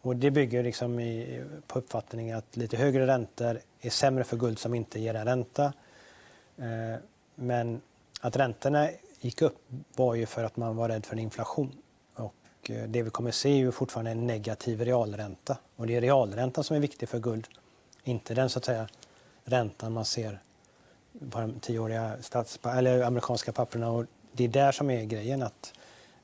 Och 0.00 0.16
det 0.16 0.30
bygger 0.30 0.62
liksom 0.62 1.00
i, 1.00 1.44
på 1.66 1.78
uppfattningen 1.78 2.38
att 2.38 2.56
lite 2.56 2.76
högre 2.76 3.06
räntor 3.06 3.60
är 3.80 3.90
sämre 3.90 4.24
för 4.24 4.36
guld 4.36 4.58
som 4.58 4.74
inte 4.74 5.00
ger 5.00 5.14
en 5.14 5.24
ränta. 5.24 5.72
Eh, 6.56 7.00
men 7.34 7.80
att 8.20 8.36
räntorna 8.36 8.88
gick 9.20 9.42
upp 9.42 9.58
var 9.96 10.14
ju 10.14 10.26
för 10.26 10.44
att 10.44 10.56
man 10.56 10.76
var 10.76 10.88
rädd 10.88 11.06
för 11.06 11.12
en 11.12 11.18
inflation. 11.18 11.72
Eh, 12.68 12.84
det 12.88 13.02
vi 13.02 13.10
kommer 13.10 13.28
att 13.28 13.34
se 13.34 13.50
är 13.50 13.56
ju 13.56 13.72
fortfarande 13.72 14.10
en 14.10 14.26
negativ 14.26 14.80
realränta. 14.80 15.58
Och 15.76 15.86
det 15.86 15.96
är 15.96 16.00
realräntan 16.00 16.64
som 16.64 16.76
är 16.76 16.80
viktig 16.80 17.08
för 17.08 17.18
guld, 17.18 17.48
inte 18.04 18.34
den 18.34 18.50
så 18.50 18.58
att 18.58 18.64
säga, 18.64 18.88
räntan 19.44 19.92
man 19.92 20.04
ser 20.04 20.40
på 21.30 21.40
de 21.40 21.60
tioåriga 21.60 22.16
eller 22.64 23.02
amerikanska 23.02 23.52
papperna. 23.52 23.90
Och 23.90 24.04
det 24.32 24.44
är 24.44 24.48
där 24.48 24.72
som 24.72 24.90
är 24.90 25.04
grejen, 25.04 25.42
att 25.42 25.72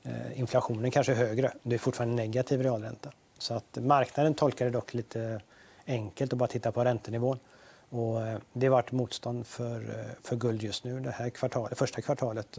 eh, 0.03 0.39
inflationen 0.39 0.91
kanske 0.91 1.11
är 1.11 1.15
högre. 1.15 1.53
Det 1.63 1.75
är 1.75 1.79
fortfarande 1.79 2.15
negativ 2.15 2.61
realränta. 2.61 3.11
Så 3.37 3.53
att 3.53 3.77
marknaden 3.81 4.33
tolkar 4.33 4.65
det 4.65 4.71
dock 4.71 4.93
lite 4.93 5.41
enkelt 5.85 6.33
att 6.33 6.39
bara 6.39 6.47
titta 6.47 6.71
på 6.71 6.83
räntenivån. 6.83 7.39
Och 7.89 8.27
eh, 8.27 8.37
det 8.53 8.65
har 8.65 8.71
varit 8.71 8.91
motstånd 8.91 9.47
för, 9.47 10.05
för 10.23 10.35
guld 10.35 10.63
just 10.63 10.83
nu, 10.83 10.99
det 10.99 11.11
här 11.11 11.29
kvartalet, 11.29 11.77
första 11.77 12.01
kvartalet. 12.01 12.57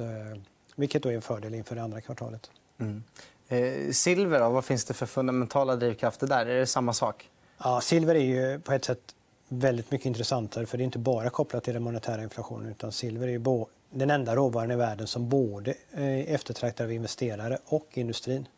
Vilket 0.76 1.02
då 1.02 1.08
är 1.08 1.14
en 1.14 1.22
fördel 1.22 1.54
inför 1.54 1.74
det 1.74 1.82
andra 1.82 2.00
kvartalet. 2.00 2.50
Mm. 2.78 3.02
Eh, 3.48 3.90
silver, 3.92 4.40
då, 4.40 4.50
vad 4.50 4.64
finns 4.64 4.84
det 4.84 4.94
för 4.94 5.06
fundamentala 5.06 5.76
drivkrafter 5.76 6.26
där? 6.26 6.46
Är 6.46 6.58
det 6.58 6.66
samma 6.66 6.92
sak? 6.92 7.30
Ja, 7.58 7.80
silver 7.80 8.14
är 8.14 8.20
ju 8.20 8.60
på 8.60 8.72
ett 8.72 8.84
sätt 8.84 9.14
väldigt 9.48 9.90
mycket 9.90 10.06
intressantare 10.06 10.66
för 10.66 10.78
det 10.78 10.82
är 10.82 10.84
inte 10.84 10.98
bara 10.98 11.30
kopplat 11.30 11.64
till 11.64 11.74
den 11.74 11.82
monetära 11.82 12.22
inflationen 12.22 12.70
utan 12.70 12.92
silver 12.92 13.28
är 13.28 13.32
ju 13.32 13.64
den 13.90 14.10
enda 14.10 14.36
råvaran 14.36 14.70
i 14.70 14.76
världen 14.76 15.06
som 15.06 15.28
både 15.28 15.74
eh, 15.92 16.34
eftertraktar 16.34 16.84
av 16.84 16.92
investerare 16.92 17.58
och 17.64 17.98
industrin. 17.98 18.48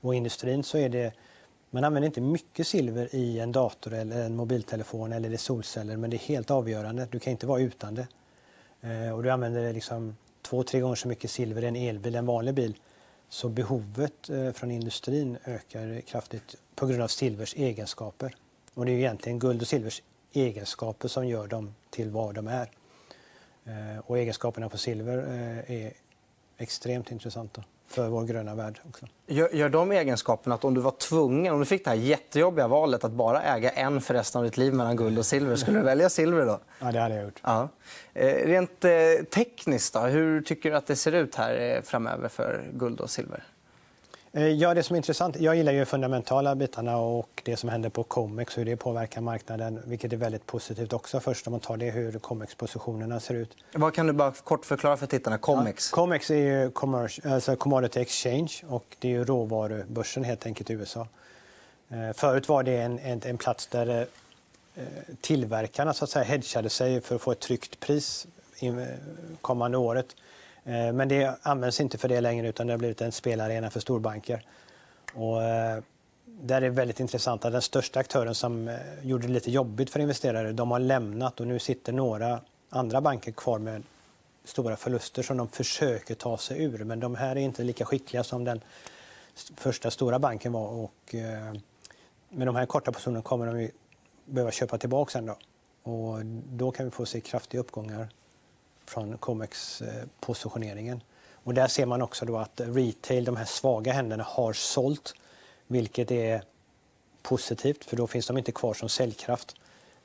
Och 0.00 0.14
industrin 0.14 0.64
så 0.64 0.78
är 0.78 0.88
det 0.88 1.12
man 1.70 1.84
använder 1.84 2.06
inte 2.06 2.20
mycket 2.20 2.66
silver 2.66 3.14
i 3.14 3.40
en 3.40 3.52
dator 3.52 3.94
eller 3.94 4.22
en 4.22 4.36
mobiltelefon 4.36 5.12
eller 5.12 5.30
i 5.30 5.38
solceller 5.38 5.96
men 5.96 6.10
det 6.10 6.16
är 6.16 6.18
helt 6.18 6.50
avgörande. 6.50 7.08
Du 7.10 7.18
kan 7.18 7.30
inte 7.30 7.46
vara 7.46 7.60
utan 7.60 7.94
det. 7.94 8.06
Eh, 8.80 9.14
och 9.14 9.22
du 9.22 9.30
använder 9.30 9.72
liksom 9.72 10.16
två, 10.42 10.62
tre 10.62 10.80
gånger 10.80 10.96
så 10.96 11.08
mycket 11.08 11.30
silver 11.30 11.64
i 11.64 11.66
en 11.66 11.76
elbil 11.76 12.14
än 12.14 12.18
en 12.18 12.26
vanlig 12.26 12.54
bil. 12.54 12.74
Så 13.28 13.48
behovet 13.48 14.30
eh, 14.30 14.52
från 14.52 14.70
industrin 14.70 15.38
ökar 15.44 16.00
kraftigt 16.00 16.56
på 16.74 16.86
grund 16.86 17.02
av 17.02 17.08
silvers 17.08 17.54
egenskaper. 17.56 18.34
Och 18.74 18.86
det 18.86 18.92
är 18.92 18.96
egentligen 18.96 19.38
guld 19.38 19.62
och 19.62 19.68
silvers 19.68 20.02
egenskaper 20.32 21.08
som 21.08 21.26
gör 21.26 21.46
dem 21.46 21.74
till 21.90 22.10
vad 22.10 22.34
de 22.34 22.48
är. 22.48 22.70
Eh, 23.64 23.98
och 24.06 24.18
egenskaperna 24.18 24.68
på 24.68 24.78
silver 24.78 25.18
eh, 25.18 25.76
är 25.76 25.92
extremt 26.58 27.10
intressanta 27.10 27.64
för 27.86 28.08
vår 28.08 28.24
gröna 28.24 28.54
värld. 28.54 28.80
Också. 28.88 29.06
Gör, 29.26 29.48
gör 29.54 29.68
de 29.68 29.92
egenskaperna 29.92 30.54
att 30.54 30.64
om 30.64 30.74
du 30.74 30.80
var 30.80 30.90
tvungen, 30.90 31.52
om 31.52 31.60
du 31.60 31.66
fick 31.66 31.84
det 31.84 31.90
här 31.90 31.96
jättejobbiga 31.96 32.68
valet 32.68 33.04
att 33.04 33.12
bara 33.12 33.42
äga 33.42 33.70
en 33.70 34.00
för 34.00 34.14
resten 34.14 34.38
av 34.38 34.44
ditt 34.44 34.56
liv 34.56 34.74
mellan 34.74 34.96
guld 34.96 35.18
och 35.18 35.26
silver, 35.26 35.56
skulle 35.56 35.78
du 35.78 35.84
välja 35.84 36.08
silver 36.10 36.46
då? 36.46 36.60
Ja, 36.78 36.92
det 36.92 37.00
hade 37.00 37.14
jag 37.14 37.24
gjort. 37.24 37.40
Ja. 37.42 37.68
Eh, 38.14 38.46
rent 38.46 38.80
tekniskt, 39.30 39.94
då, 39.94 40.00
hur 40.00 40.42
tycker 40.42 40.70
du 40.70 40.76
att 40.76 40.86
det 40.86 40.96
ser 40.96 41.12
ut 41.12 41.34
här 41.34 41.82
framöver 41.84 42.28
för 42.28 42.64
guld 42.72 43.00
och 43.00 43.10
silver? 43.10 43.44
Eh, 44.34 44.48
ja, 44.48 44.74
det 44.74 44.82
som 44.82 44.94
är 44.94 44.96
intressant, 44.96 45.36
jag 45.40 45.56
gillar 45.56 45.72
ju 45.72 45.84
fundamentala 45.84 46.54
bitarna 46.54 46.96
och 46.96 47.42
det 47.44 47.56
som 47.56 47.68
händer 47.68 47.88
på 47.88 48.02
Comex, 48.02 48.58
hur 48.58 48.64
det 48.64 48.76
påverkar 48.76 49.20
marknaden, 49.20 49.82
vilket 49.84 50.12
är 50.12 50.16
väldigt 50.16 50.46
positivt 50.46 50.92
också. 50.92 51.20
Först 51.20 51.46
om 51.46 51.50
man 51.50 51.60
tar 51.60 51.76
det, 51.76 51.90
hur 51.90 52.18
Comex-positionerna 52.18 53.20
ser 53.20 53.34
ut. 53.34 53.56
Vad 53.72 53.94
kan 53.94 54.06
du 54.06 54.12
bara 54.12 54.32
kort 54.32 54.64
förklara 54.64 54.96
för 54.96 55.06
tittarna? 55.06 55.38
Comex? 55.38 55.90
Ja, 55.90 55.96
Comex 55.96 56.30
är 56.30 56.34
ju 56.34 56.70
alltså 57.32 57.56
Commodity 57.56 58.00
Exchange 58.00 58.52
och 58.68 58.96
det 58.98 59.08
är 59.08 59.12
ju 59.12 59.24
råvarubörsen 59.24 60.24
helt 60.24 60.46
enkelt 60.46 60.70
i 60.70 60.72
USA. 60.72 61.06
Eh, 61.88 62.12
förut 62.14 62.48
var 62.48 62.62
det 62.62 62.76
en, 62.76 62.98
en, 62.98 63.20
en 63.24 63.38
plats 63.38 63.66
där 63.66 64.06
tillverkarna 65.20 65.94
så 65.94 66.04
att 66.04 66.10
säga 66.10 66.24
hedgade 66.24 66.68
sig 66.68 67.00
för 67.00 67.14
att 67.14 67.22
få 67.22 67.32
ett 67.32 67.40
tryggt 67.40 67.80
pris 67.80 68.26
kommande 69.40 69.78
året. 69.78 70.06
Eh, 70.64 70.92
men 70.92 71.08
det 71.08 71.38
används 71.42 71.80
inte 71.80 71.98
för 71.98 72.08
det 72.08 72.20
längre 72.20 72.48
utan 72.48 72.66
det 72.66 72.72
har 72.72 72.78
blivit 72.78 73.00
en 73.00 73.12
spelarena 73.12 73.70
för 73.70 73.80
storbanker. 73.80 74.44
Och 75.14 75.42
eh, 75.42 75.82
där 76.24 76.56
är 76.56 76.60
det 76.60 76.70
väldigt 76.70 77.00
intressant 77.00 77.44
att 77.44 77.52
den 77.52 77.62
största 77.62 78.00
aktören 78.00 78.34
som 78.34 78.68
eh, 78.68 78.76
gjorde 79.02 79.26
det 79.26 79.32
lite 79.32 79.50
jobbigt 79.50 79.90
för 79.90 80.00
investerare, 80.00 80.52
de 80.52 80.70
har 80.70 80.78
lämnat 80.78 81.40
och 81.40 81.46
nu 81.46 81.58
sitter 81.58 81.92
några 81.92 82.40
andra 82.70 83.00
banker 83.00 83.32
kvar 83.32 83.58
med 83.58 83.82
stora 84.44 84.76
förluster 84.76 85.22
som 85.22 85.36
de 85.36 85.48
försöker 85.48 86.14
ta 86.14 86.38
sig 86.38 86.62
ur. 86.62 86.84
Men 86.84 87.00
de 87.00 87.14
här 87.14 87.36
är 87.36 87.40
inte 87.40 87.64
lika 87.64 87.84
skickliga 87.84 88.24
som 88.24 88.44
den 88.44 88.60
första 89.56 89.90
stora 89.90 90.18
banken 90.18 90.52
var. 90.52 90.68
Och, 90.68 91.14
med 92.28 92.48
de 92.48 92.56
här 92.56 92.66
korta 92.66 92.92
positionerna 92.92 93.22
kommer 93.22 93.46
de 93.46 93.70
behöva 94.24 94.50
köpa 94.50 94.78
tillbaka 94.78 95.10
sen 95.10 95.26
då. 95.26 95.36
Och 95.82 96.26
då 96.52 96.70
kan 96.70 96.84
vi 96.84 96.90
få 96.90 97.06
se 97.06 97.20
kraftiga 97.20 97.60
uppgångar 97.60 98.08
från 98.92 99.18
Comex-positioneringen. 99.18 101.00
Och 101.44 101.54
där 101.54 101.66
ser 101.66 101.86
man 101.86 102.02
också 102.02 102.24
då 102.24 102.36
att 102.36 102.60
retail, 102.64 103.24
de 103.24 103.36
här 103.36 103.44
svaga 103.44 103.92
händerna, 103.92 104.24
har 104.24 104.52
sålt, 104.52 105.14
vilket 105.66 106.10
är 106.10 106.42
positivt 107.22 107.84
för 107.84 107.96
då 107.96 108.06
finns 108.06 108.26
de 108.26 108.38
inte 108.38 108.52
kvar 108.52 108.74
som 108.74 108.88
säljkraft 108.88 109.56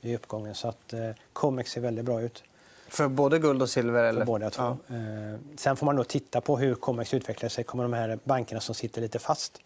i 0.01 0.15
uppgången. 0.15 0.55
Så 0.55 0.67
att 0.67 0.93
eh, 0.93 1.09
Comex 1.33 1.71
ser 1.71 1.81
väldigt 1.81 2.05
bra 2.05 2.21
ut. 2.21 2.43
För 2.87 3.07
både 3.07 3.39
guld 3.39 3.61
och 3.61 3.69
silver? 3.69 4.03
Eller? 4.03 4.19
För 4.19 4.25
båda 4.25 4.49
två. 4.49 4.77
Ja. 4.87 4.95
Eh, 4.95 5.39
sen 5.55 5.75
får 5.75 5.85
man 5.85 5.95
då 5.95 6.03
titta 6.03 6.41
på 6.41 6.57
hur 6.57 6.75
Comex 6.75 7.13
utvecklar 7.13 7.49
sig. 7.49 7.63
Kommer 7.63 7.83
de 7.83 7.93
här 7.93 8.19
bankerna 8.23 8.61
som 8.61 8.75
sitter 8.75 9.01
lite 9.01 9.19
fast, 9.19 9.61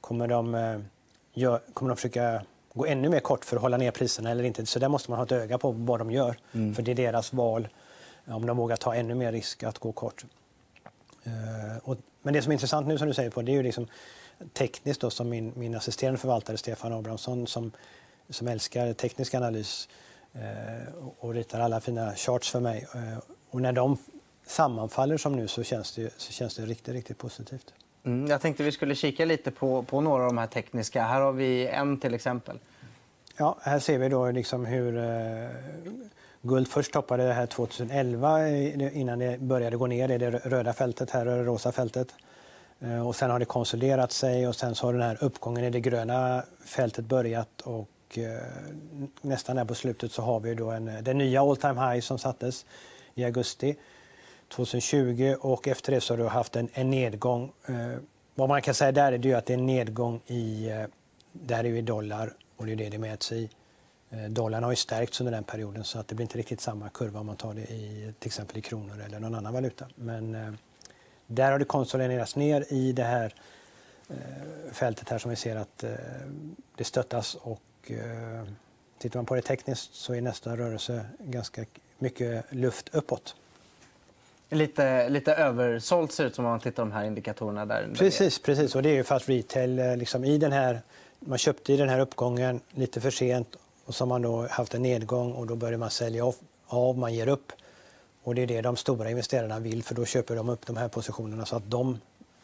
kommer 0.00 0.28
de, 0.28 0.54
eh, 0.54 0.80
gör, 1.34 1.60
kommer 1.74 1.88
de 1.88 1.96
försöka 1.96 2.42
gå 2.74 2.86
ännu 2.86 3.08
mer 3.08 3.20
kort 3.20 3.44
för 3.44 3.56
att 3.56 3.62
hålla 3.62 3.76
ner 3.76 3.90
priserna 3.90 4.30
eller 4.30 4.44
inte? 4.44 4.66
Så 4.66 4.78
där 4.78 4.88
måste 4.88 5.10
man 5.10 5.18
ha 5.18 5.24
ett 5.24 5.32
öga 5.32 5.58
på 5.58 5.70
vad 5.70 5.98
de 5.98 6.10
gör. 6.10 6.36
Mm. 6.52 6.74
För 6.74 6.82
det 6.82 6.90
är 6.90 6.94
deras 6.94 7.32
val 7.32 7.68
om 8.26 8.46
de 8.46 8.56
vågar 8.56 8.76
ta 8.76 8.94
ännu 8.94 9.14
mer 9.14 9.32
risk 9.32 9.62
att 9.62 9.78
gå 9.78 9.92
kort. 9.92 10.24
Eh, 11.24 11.94
men 12.22 12.34
det 12.34 12.42
som 12.42 12.52
är 12.52 12.54
intressant 12.54 12.86
nu 12.86 12.98
som 12.98 13.08
du 13.08 13.14
säger 13.14 13.30
på, 13.30 13.42
det 13.42 13.52
är 13.52 13.56
ju 13.56 13.62
liksom 13.62 13.86
tekniskt 14.52 15.00
då, 15.00 15.10
som 15.10 15.28
min, 15.28 15.52
min 15.56 15.74
assisterande 15.74 16.18
förvaltare 16.20 16.56
Stefan 16.56 16.92
Abrahamsson 16.92 17.46
som, 17.46 17.72
som 18.28 18.48
älskar 18.48 18.92
teknisk 18.92 19.34
analys 19.34 19.88
Eh, 20.34 20.94
och 21.18 21.34
ritar 21.34 21.60
alla 21.60 21.80
fina 21.80 22.14
charts 22.14 22.50
för 22.50 22.60
mig. 22.60 22.86
Eh, 22.94 23.18
och 23.50 23.62
när 23.62 23.72
de 23.72 23.96
sammanfaller 24.46 25.16
som 25.16 25.36
nu 25.36 25.48
så 25.48 25.62
känns 25.62 25.94
det, 25.94 26.12
så 26.16 26.32
känns 26.32 26.56
det 26.56 26.62
riktigt, 26.62 26.94
riktigt 26.94 27.18
positivt. 27.18 27.74
Mm, 28.04 28.26
jag 28.26 28.40
tänkte 28.40 28.62
vi 28.62 28.72
skulle 28.72 28.94
kika 28.94 29.24
lite 29.24 29.50
på, 29.50 29.82
på 29.82 30.00
några 30.00 30.22
av 30.22 30.28
de 30.28 30.38
här 30.38 30.46
tekniska. 30.46 31.02
Här 31.02 31.20
har 31.20 31.32
vi 31.32 31.66
en 31.66 32.00
till 32.00 32.14
exempel. 32.14 32.58
Ja, 33.36 33.56
här 33.62 33.78
ser 33.78 33.98
vi 33.98 34.08
då 34.08 34.30
liksom 34.30 34.66
hur 34.66 34.96
eh, 34.96 35.48
guld 36.42 36.68
först 36.68 36.92
toppade 36.92 37.26
det 37.26 37.32
här 37.32 37.46
2011 37.46 38.48
innan 38.48 39.18
det 39.18 39.40
började 39.40 39.76
gå 39.76 39.86
ner 39.86 40.08
i 40.08 40.18
det 40.18 40.30
röda 40.30 40.72
fältet 40.72 41.10
här 41.10 41.28
och 41.28 41.36
det 41.36 41.44
rosa 41.44 41.72
fältet. 41.72 42.14
Eh, 42.80 43.06
och 43.06 43.16
sen 43.16 43.30
har 43.30 43.38
det 43.38 43.44
konsoliderat 43.44 44.12
sig 44.12 44.48
och 44.48 44.56
sen 44.56 44.74
så 44.74 44.86
har 44.86 44.92
den 44.92 45.02
här 45.02 45.24
uppgången 45.24 45.64
i 45.64 45.70
det 45.70 45.80
gröna 45.80 46.42
fältet 46.64 47.04
börjat 47.04 47.60
och 47.60 48.18
eh, 48.18 48.42
nästan 49.20 49.56
där 49.56 49.64
på 49.64 49.74
slutet 49.74 50.12
så 50.12 50.22
har 50.22 50.40
vi 50.40 50.54
då 50.54 50.70
en, 50.70 50.90
den 51.02 51.18
nya 51.18 51.42
all 51.42 51.56
time 51.56 51.80
high 51.80 52.00
som 52.00 52.18
sattes 52.18 52.66
i 53.14 53.24
augusti 53.24 53.76
2020 54.48 55.34
och 55.40 55.68
efter 55.68 55.92
det 55.92 56.00
så 56.00 56.12
har 56.12 56.18
du 56.18 56.26
haft 56.26 56.56
en, 56.56 56.68
en 56.72 56.90
nedgång. 56.90 57.52
Eh, 57.66 57.74
vad 58.34 58.48
man 58.48 58.62
kan 58.62 58.74
säga 58.74 58.92
där 58.92 59.12
är 59.12 59.18
det 59.18 59.34
att 59.34 59.46
det 59.46 59.52
är 59.52 59.58
en 59.58 59.66
nedgång 59.66 60.20
i, 60.26 60.70
det 61.32 61.54
här 61.54 61.64
är 61.64 61.68
ju 61.68 61.78
i 61.78 61.82
dollar 61.82 62.32
och 62.56 62.66
det 62.66 62.72
är 62.72 62.76
det 62.76 62.88
det 62.88 62.98
mäts 62.98 63.32
i. 63.32 63.50
Dollarn 64.28 64.62
har 64.62 64.70
ju 64.70 64.76
stärkts 64.76 65.20
under 65.20 65.32
den 65.32 65.44
perioden 65.44 65.84
så 65.84 65.98
att 65.98 66.08
det 66.08 66.14
blir 66.14 66.24
inte 66.24 66.38
riktigt 66.38 66.60
samma 66.60 66.88
kurva 66.88 67.20
om 67.20 67.26
man 67.26 67.36
tar 67.36 67.54
det 67.54 67.60
i 67.60 68.14
till 68.18 68.28
exempel 68.28 68.58
i 68.58 68.60
kronor 68.60 69.02
eller 69.06 69.20
någon 69.20 69.34
annan 69.34 69.52
valuta. 69.52 69.86
Men 69.94 70.56
där 71.26 71.52
har 71.52 71.58
det 71.58 71.64
konsoliderats 71.64 72.36
ner 72.36 72.64
i 72.68 72.92
det 72.92 73.04
här 73.04 73.34
fältet 74.72 75.08
här 75.08 75.18
som 75.18 75.30
vi 75.30 75.36
ser 75.36 75.56
att 75.56 75.84
det 76.76 76.84
stöttas 76.84 77.34
och 77.34 77.62
eh, 77.86 78.44
tittar 78.98 79.18
man 79.18 79.26
på 79.26 79.34
det 79.34 79.42
tekniskt 79.42 79.94
så 79.94 80.14
är 80.14 80.20
nästa 80.20 80.56
rörelse 80.56 81.06
ganska 81.18 81.64
mycket 81.98 82.44
luft 82.50 82.94
uppåt. 82.94 83.36
Lite, 84.50 85.08
lite 85.08 85.34
översålt 85.34 86.12
ser 86.12 86.24
det 86.24 86.28
ut 86.28 86.34
som 86.34 86.44
om 86.44 86.50
man 86.50 86.60
tittar 86.60 86.82
på 86.82 86.88
de 86.88 86.92
här 86.92 87.04
indikatorerna. 87.04 87.66
där. 87.66 87.90
Precis, 87.94 88.38
precis. 88.38 88.74
Och 88.74 88.82
det 88.82 88.88
är 88.88 88.94
ju 88.94 89.04
för 89.04 89.14
att 89.14 89.28
retail 89.28 89.78
eh, 89.78 89.96
liksom 89.96 90.24
i 90.24 90.38
den 90.38 90.52
här, 90.52 90.80
man 91.20 91.38
köpte 91.38 91.72
i 91.72 91.76
den 91.76 91.88
här 91.88 92.00
uppgången 92.00 92.60
lite 92.70 93.00
för 93.00 93.10
sent 93.10 93.56
och 93.86 93.94
så 93.94 94.04
har 94.04 94.08
man 94.08 94.22
då 94.22 94.46
haft 94.50 94.74
en 94.74 94.82
nedgång 94.82 95.32
och 95.32 95.46
då 95.46 95.56
börjar 95.56 95.78
man 95.78 95.90
sälja 95.90 96.32
av, 96.66 96.98
man 96.98 97.14
ger 97.14 97.28
upp. 97.28 97.52
Och 98.22 98.34
det 98.34 98.42
är 98.42 98.46
det 98.46 98.60
de 98.60 98.76
stora 98.76 99.10
investerarna 99.10 99.58
vill 99.58 99.82
för 99.82 99.94
då 99.94 100.04
köper 100.04 100.36
de 100.36 100.48
upp 100.48 100.66
de 100.66 100.76
här 100.76 100.88
positionerna 100.88 101.46
så 101.46 101.56
att 101.56 101.70
de, 101.70 102.00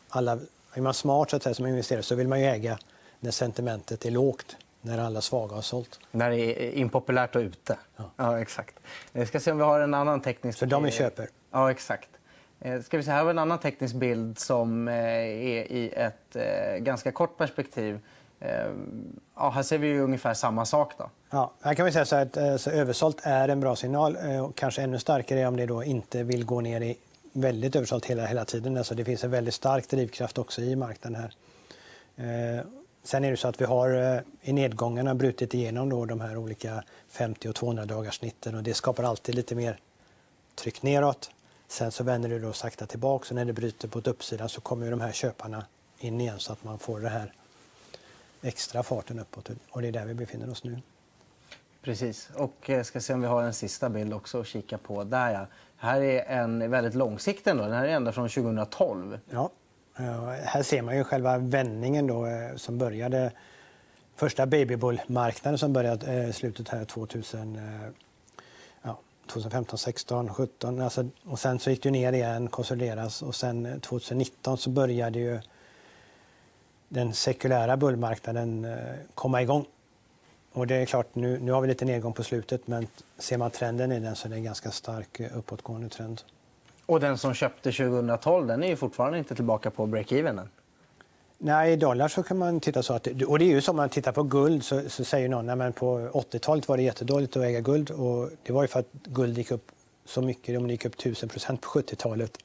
alla, 0.09 0.39
är 0.75 0.81
man 0.81 0.95
smart 0.95 1.31
så 1.31 1.37
att 1.37 1.43
säga, 1.43 1.55
som 1.55 1.67
investerare 1.67 2.03
så 2.03 2.15
vill 2.15 2.29
man 2.29 2.41
ju 2.41 2.47
äga 2.47 2.79
när 3.21 3.31
sentimentet 3.31 4.07
är 4.07 4.11
lågt 4.11 4.57
när 4.81 4.99
alla 4.99 5.21
svaga 5.21 5.55
har 5.55 5.63
sålt. 5.63 6.01
När 6.11 6.31
det 6.31 6.37
är 6.37 6.75
impopulärt 6.75 7.37
och 7.37 7.41
ute. 7.41 7.79
Ja. 7.97 8.11
ja 8.17 8.41
exakt. 8.41 8.75
Vi 9.13 9.27
ska 9.27 9.41
se 9.41 9.51
om 9.51 9.59
vi 9.59 9.65
har 9.65 9.81
en 9.81 9.95
annan 9.95 10.21
teknisk... 10.21 10.59
För 10.59 10.67
de 10.67 10.85
är 10.85 10.91
köper? 10.91 11.29
Ja, 11.51 11.71
exakt. 11.71 12.09
Eh, 12.61 12.83
ska 12.83 12.97
vi 12.97 13.03
se, 13.03 13.11
här 13.11 13.19
har 13.19 13.25
vi 13.25 13.31
en 13.31 13.39
annan 13.39 13.59
teknisk 13.59 13.95
bild 13.95 14.39
som 14.39 14.89
eh, 14.89 14.95
är 14.95 15.73
i 15.73 15.93
ett 15.97 16.37
eh, 16.37 16.77
ganska 16.79 17.13
kort 17.13 17.37
perspektiv. 17.37 18.01
Ja, 19.35 19.51
här 19.51 19.63
ser 19.63 19.79
vi 19.79 19.99
ungefär 19.99 20.35
samma 20.35 20.65
sak. 20.65 20.93
Då. 20.99 21.11
Ja, 21.31 21.53
här 21.61 21.75
kan 21.75 21.87
vi 21.87 21.93
säga 21.93 22.05
så 22.05 22.17
att 22.17 22.37
eh, 22.37 22.57
så 22.57 22.71
översålt 22.71 23.21
är 23.23 23.49
en 23.49 23.61
bra 23.61 23.77
signal. 23.77 24.17
Eh, 24.17 24.51
kanske 24.55 24.83
ännu 24.83 24.99
starkare 24.99 25.47
om 25.47 25.57
det 25.57 25.67
då 25.67 25.85
inte 25.85 26.23
vill 26.23 26.45
gå 26.45 26.61
ner 26.61 26.81
i 26.81 26.97
väldigt 27.33 27.77
översålt 27.77 28.05
hela, 28.07 28.27
hela 28.27 28.45
tiden. 28.45 28.77
Alltså 28.77 28.95
det 28.95 29.05
finns 29.05 29.25
en 29.25 29.31
väldigt 29.31 29.55
stark 29.55 29.89
drivkraft 29.89 30.39
också 30.39 30.63
i 30.63 30.77
marknaden 30.77 31.21
här. 31.21 31.35
Eh, 32.17 32.65
sen 33.05 33.25
är 33.25 33.31
det 33.31 33.37
så 33.37 33.49
att 33.49 33.61
vi 33.61 33.65
har 33.65 34.15
eh, 34.15 34.21
i 34.43 34.53
nedgångarna 34.53 35.15
brutit 35.15 35.55
igenom 35.55 35.89
då 35.89 36.05
de 36.05 36.21
här 36.21 36.37
olika 36.37 36.85
50 37.09 37.49
och 37.49 37.55
200 37.55 37.85
dagars 37.85 38.19
snitten 38.19 38.55
och 38.55 38.63
det 38.63 38.75
skapar 38.75 39.05
alltid 39.05 39.35
lite 39.35 39.55
mer 39.55 39.79
tryck 40.55 40.83
neråt. 40.83 41.31
Sen 41.69 41.93
så 41.93 42.05
vänder 42.05 42.29
det 42.29 42.39
då 42.39 42.53
sakta 42.53 42.87
tillbaka 42.87 43.27
och 43.29 43.35
när 43.35 43.45
det 43.45 43.53
bryter 43.53 43.89
på 43.89 43.99
ett 43.99 44.07
uppsidan 44.07 44.49
så 44.49 44.61
kommer 44.61 44.91
de 44.91 45.01
här 45.01 45.13
köparna 45.13 45.65
in 45.99 46.21
igen 46.21 46.39
så 46.39 46.53
att 46.53 46.65
man 46.65 46.79
får 46.79 47.01
den 47.01 47.13
här 47.13 47.33
extra 48.43 48.83
farten 48.83 49.19
uppåt 49.19 49.49
och 49.71 49.83
det 49.83 49.89
är 49.89 49.93
där 49.93 50.05
vi 50.05 50.15
befinner 50.15 50.51
oss 50.51 50.65
nu. 50.65 50.81
Precis. 51.89 52.31
Och 52.35 52.55
jag 52.67 52.87
ska 52.87 53.01
se 53.01 53.15
om 53.15 53.21
vi 53.21 53.27
har 53.27 53.43
en 53.43 53.55
sista 53.55 53.89
bild 53.89 54.15
också 54.15 54.41
att 54.41 54.47
kika 54.47 54.79
på. 54.79 55.05
Där 55.05 55.33
ja. 55.33 55.47
Här 55.77 56.01
är 56.01 56.25
en 56.25 56.71
väldigt 56.71 56.95
långsiktig 56.95 57.51
ändå. 57.51 57.65
Den 57.65 57.73
här 57.73 57.85
är 57.85 57.89
ända 57.89 58.13
från 58.13 58.29
2012. 58.29 59.19
Ja, 59.31 59.51
eh, 59.99 60.29
här 60.29 60.63
ser 60.63 60.83
man 60.83 60.97
ju 60.97 61.05
själva 61.05 61.39
vändningen 61.39 62.07
då, 62.07 62.27
eh, 62.27 62.57
som 62.57 62.79
började 62.79 63.33
första 64.17 64.47
babybullmarknaden 64.47 65.59
som 65.59 65.73
började 65.73 66.25
i 66.25 66.33
slutet 66.33 66.69
här 66.69 66.85
2000, 66.85 67.61
ja, 68.83 68.99
2015, 69.27 69.79
16, 69.79 70.35
17. 70.35 70.81
Alltså, 70.81 71.09
och 71.25 71.39
sen 71.39 71.59
så 71.59 71.71
gick 71.71 71.83
det 71.83 71.91
ner 71.91 72.13
igen, 72.13 72.49
konsolideras 72.49 73.23
och 73.23 73.35
sen 73.35 73.81
2019 73.81 74.59
så 74.59 74.71
började 74.71 75.19
ju 75.19 75.41
den 76.89 77.15
sekulära 77.15 77.77
bullmarknaden 77.77 78.77
komma 79.15 79.43
igång. 79.43 79.67
Och 80.59 80.67
det 80.67 80.75
är 80.75 80.87
klart, 80.87 81.15
nu, 81.15 81.39
nu 81.39 81.53
har 81.53 81.61
vi 81.61 81.69
lite 81.69 81.85
nedgång 81.85 82.13
på 82.13 82.23
slutet 82.23 82.67
men 82.67 82.87
ser 83.19 83.39
man 83.39 83.51
trenden 83.51 83.93
i 83.93 84.01
den 84.01 84.17
så 84.17 84.29
är 84.29 84.31
det 84.31 84.37
en 84.37 84.45
ganska 84.45 84.71
stark 84.71 85.21
uppåtgående 85.35 85.89
trend. 85.89 86.23
Och 86.87 87.01
den 87.01 87.19
som 87.19 87.35
köpte 87.35 87.73
2012 87.73 88.47
den 88.47 88.63
är 88.63 88.69
ju 88.69 88.77
fortfarande 88.77 89.19
inte 89.19 89.35
tillbaka 89.35 89.71
på 89.71 89.87
break-even. 89.87 90.49
Nej, 91.39 91.73
i 91.73 91.77
dollar 91.77 92.09
så 92.09 92.23
kan 92.23 92.39
man 92.39 92.61
titta 92.61 92.83
så. 92.83 92.95
Att, 92.95 93.07
och 93.07 93.39
det 93.39 93.45
är 93.45 93.47
ju 93.47 93.61
som 93.61 93.77
man 93.77 93.89
tittar 93.89 94.13
på 94.13 94.23
guld 94.23 94.65
så, 94.65 94.89
så 94.89 95.05
säger 95.05 95.29
någon 95.29 95.61
att 95.61 95.75
på 95.75 95.99
80-talet 95.99 96.69
var 96.69 96.77
det 96.77 96.83
jättedåligt 96.83 97.37
att 97.37 97.43
äga 97.43 97.61
guld. 97.61 97.91
Och 97.91 98.31
det 98.43 98.53
var 98.53 98.63
ju 98.63 98.69
för 98.69 98.81
att 98.81 98.93
guld 98.93 99.39
gick 99.39 99.51
upp 99.51 99.71
så 100.05 100.23
mycket, 100.23 100.63
det 100.67 100.73
gick 100.73 100.85
upp 100.85 100.95
1000 100.95 101.29
procent 101.29 101.61
på 101.61 101.69
70-talet. 101.69 102.39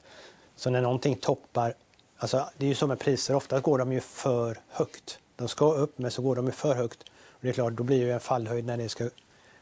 Så 0.56 0.70
när 0.70 0.80
någonting 0.80 1.14
toppar, 1.14 1.74
alltså 2.16 2.48
det 2.56 2.66
är 2.66 2.68
ju 2.68 2.74
så 2.74 2.86
med 2.86 2.98
priser, 2.98 3.34
ofta 3.34 3.60
går 3.60 3.78
de 3.78 3.92
ju 3.92 4.00
för 4.00 4.58
högt. 4.68 5.18
De 5.36 5.48
ska 5.48 5.74
upp 5.74 5.98
men 5.98 6.10
så 6.10 6.22
går 6.22 6.36
de 6.36 6.52
för 6.52 6.74
högt. 6.74 7.04
Det 7.44 7.50
är 7.50 7.52
klart, 7.52 7.72
då 7.72 7.82
blir 7.82 7.98
det 7.98 8.04
ju 8.04 8.12
en 8.12 8.20
fallhöjd 8.20 8.64
när 8.66 8.76
det 8.76 8.88
ska 8.88 9.10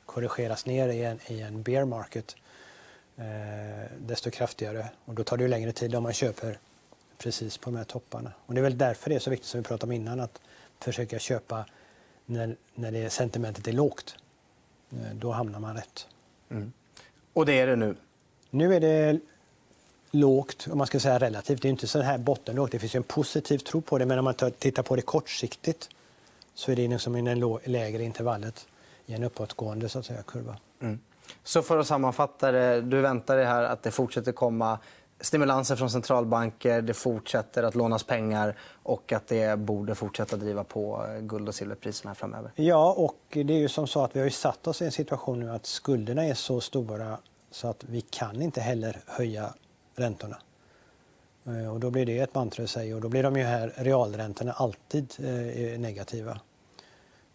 korrigeras 0.06 0.66
ner 0.66 0.88
i 0.88 1.04
en, 1.04 1.18
i 1.26 1.40
en 1.40 1.62
bear 1.62 1.84
market 1.84 2.36
eh, 3.16 3.24
desto 3.98 4.30
kraftigare. 4.30 4.88
Och 5.04 5.14
då 5.14 5.24
tar 5.24 5.36
det 5.36 5.42
ju 5.42 5.48
längre 5.48 5.72
tid 5.72 5.94
om 5.94 6.02
man 6.02 6.12
köper 6.12 6.58
precis 7.18 7.58
på 7.58 7.70
de 7.70 7.76
här 7.76 7.84
topparna. 7.84 8.32
Och 8.46 8.54
det 8.54 8.60
är 8.60 8.62
väl 8.62 8.78
därför 8.78 9.10
det 9.10 9.16
är 9.16 9.20
så 9.20 9.30
viktigt 9.30 9.48
som 9.48 9.60
vi 9.60 9.64
pratade 9.64 9.90
om 9.90 9.92
innan 9.92 10.20
att 10.20 10.40
försöka 10.80 11.18
köpa 11.18 11.64
när, 12.26 12.56
när 12.74 12.92
det 12.92 13.10
sentimentet 13.10 13.68
är 13.68 13.72
lågt. 13.72 14.16
Eh, 14.92 15.14
då 15.14 15.30
hamnar 15.30 15.60
man 15.60 15.76
rätt. 15.76 16.06
Mm. 16.50 16.72
Och 17.32 17.46
det 17.46 17.60
är 17.60 17.66
det 17.66 17.76
nu? 17.76 17.96
Nu 18.50 18.74
är 18.74 18.80
det 18.80 19.20
lågt, 20.10 20.68
om 20.70 20.78
man 20.78 20.86
ska 20.86 21.00
säga 21.00 21.18
relativt. 21.18 21.62
Det 21.62 21.68
är 21.68 21.70
inte 21.70 21.86
så 21.86 22.00
här 22.00 22.18
bottenlågt. 22.18 22.72
Det 22.72 22.78
finns 22.78 22.94
en 22.94 23.02
positiv 23.02 23.58
tro 23.58 23.80
på 23.80 23.98
det, 23.98 24.06
men 24.06 24.18
om 24.18 24.24
man 24.24 24.34
tittar 24.58 24.82
på 24.82 24.96
det 24.96 25.02
kortsiktigt 25.02 25.88
så 26.54 26.73
är 26.73 26.76
det 26.76 26.88
liksom 26.88 27.16
i 27.16 27.23
det 27.23 27.59
lägre 27.64 28.02
intervallet. 28.02 28.66
i 29.06 29.14
en 29.14 29.23
uppåtgående 29.23 29.88
så 29.88 29.99
att 29.99 30.06
säga, 30.06 30.23
kurva. 30.23 30.56
Mm. 30.80 31.00
Så 31.42 31.62
för 31.62 31.78
att 31.78 31.87
sammanfatta 31.87 32.52
det, 32.52 32.80
du 32.80 33.00
väntar 33.00 33.37
dig 33.37 33.47
här 33.47 33.62
att 33.62 33.82
det 33.82 33.90
fortsätter 33.90 34.32
komma 34.32 34.78
stimulanser 35.21 35.76
från 35.76 35.90
centralbanker, 35.90 36.82
det 36.82 36.94
fortsätter 36.94 37.62
att 37.62 37.75
lånas 37.75 38.04
pengar 38.04 38.56
och 38.82 39.12
att 39.12 39.26
det 39.26 39.59
borde 39.59 39.94
fortsätta 39.94 40.37
driva 40.37 40.64
på 40.64 41.06
guld 41.21 41.49
och 41.49 41.54
silverpriserna 41.54 42.14
framöver. 42.14 42.50
Ja, 42.54 42.92
och 42.92 43.18
det 43.30 43.54
är 43.54 43.59
ju 43.59 43.68
som 43.68 43.87
så 43.87 44.04
att 44.04 44.16
vi 44.16 44.21
har 44.21 44.28
satt 44.28 44.66
oss 44.66 44.82
i 44.82 44.85
en 44.85 44.92
situation 44.92 45.40
nu 45.40 45.50
att 45.50 45.66
skulderna 45.66 46.25
är 46.25 46.35
så 46.35 46.61
stora 46.61 47.18
så 47.50 47.68
att 47.68 47.85
vi 47.85 48.00
kan 48.00 48.42
inte 48.42 48.61
heller 48.61 49.00
höja 49.06 49.54
räntorna. 49.97 50.37
Eh, 51.46 51.72
och 51.72 51.80
då 51.80 51.90
blir 51.90 52.06
det 52.06 52.18
ett 52.18 52.34
mantra 52.34 52.64
i 52.64 52.66
sig 52.66 52.94
och 52.94 53.00
då 53.00 53.08
blir 53.08 53.22
de 53.22 53.37
ju 53.37 53.42
här 53.42 53.72
realräntorna 53.76 54.52
alltid 54.52 55.14
eh, 55.18 55.80
negativa. 55.80 56.40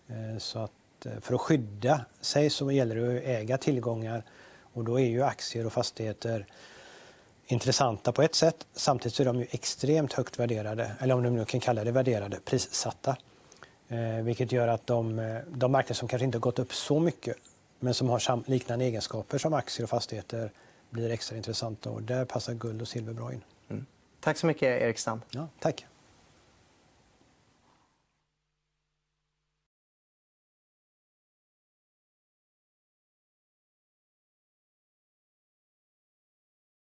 Eh, 0.07 0.37
så 0.37 0.59
att 0.59 0.71
för 1.21 1.35
att 1.35 1.41
skydda 1.41 2.05
sig 2.21 2.49
så 2.49 2.71
gäller 2.71 2.95
det 2.95 3.17
att 3.17 3.23
äga 3.23 3.57
tillgångar 3.57 4.23
och 4.73 4.83
då 4.83 4.99
är 4.99 5.05
ju 5.05 5.23
aktier 5.23 5.65
och 5.65 5.73
fastigheter 5.73 6.45
intressanta 7.45 8.11
på 8.11 8.21
ett 8.21 8.35
sätt. 8.35 8.67
Samtidigt 8.73 9.15
så 9.15 9.23
är 9.23 9.25
de 9.25 9.39
ju 9.39 9.47
extremt 9.49 10.13
högt 10.13 10.39
värderade, 10.39 10.91
eller 10.99 11.15
om 11.15 11.23
du 11.23 11.29
nu 11.29 11.45
kan 11.45 11.59
kalla 11.59 11.83
det 11.83 11.91
värderade, 11.91 12.39
prissatta. 12.45 13.17
Eh, 13.87 14.23
vilket 14.23 14.51
gör 14.51 14.67
att 14.67 14.87
de, 14.87 15.39
de 15.47 15.71
marknader 15.71 15.95
som 15.95 16.07
kanske 16.07 16.25
inte 16.25 16.39
gått 16.39 16.59
upp 16.59 16.73
så 16.73 16.99
mycket 16.99 17.37
men 17.79 17.93
som 17.93 18.09
har 18.09 18.49
liknande 18.49 18.85
egenskaper 18.85 19.37
som 19.37 19.53
aktier 19.53 19.83
och 19.83 19.89
fastigheter 19.89 20.51
blir 20.89 21.11
extra 21.11 21.37
intressanta 21.37 21.89
och 21.89 22.03
där 22.03 22.25
passar 22.25 22.53
guld 22.53 22.81
och 22.81 22.87
silver 22.87 23.13
bra 23.13 23.33
in. 23.33 23.41
Tack 24.19 24.37
så 24.37 24.47
mycket 24.47 24.81
Erik 24.81 24.97
Stam. 24.99 25.21
Ja, 25.31 25.47
tack. 25.59 25.85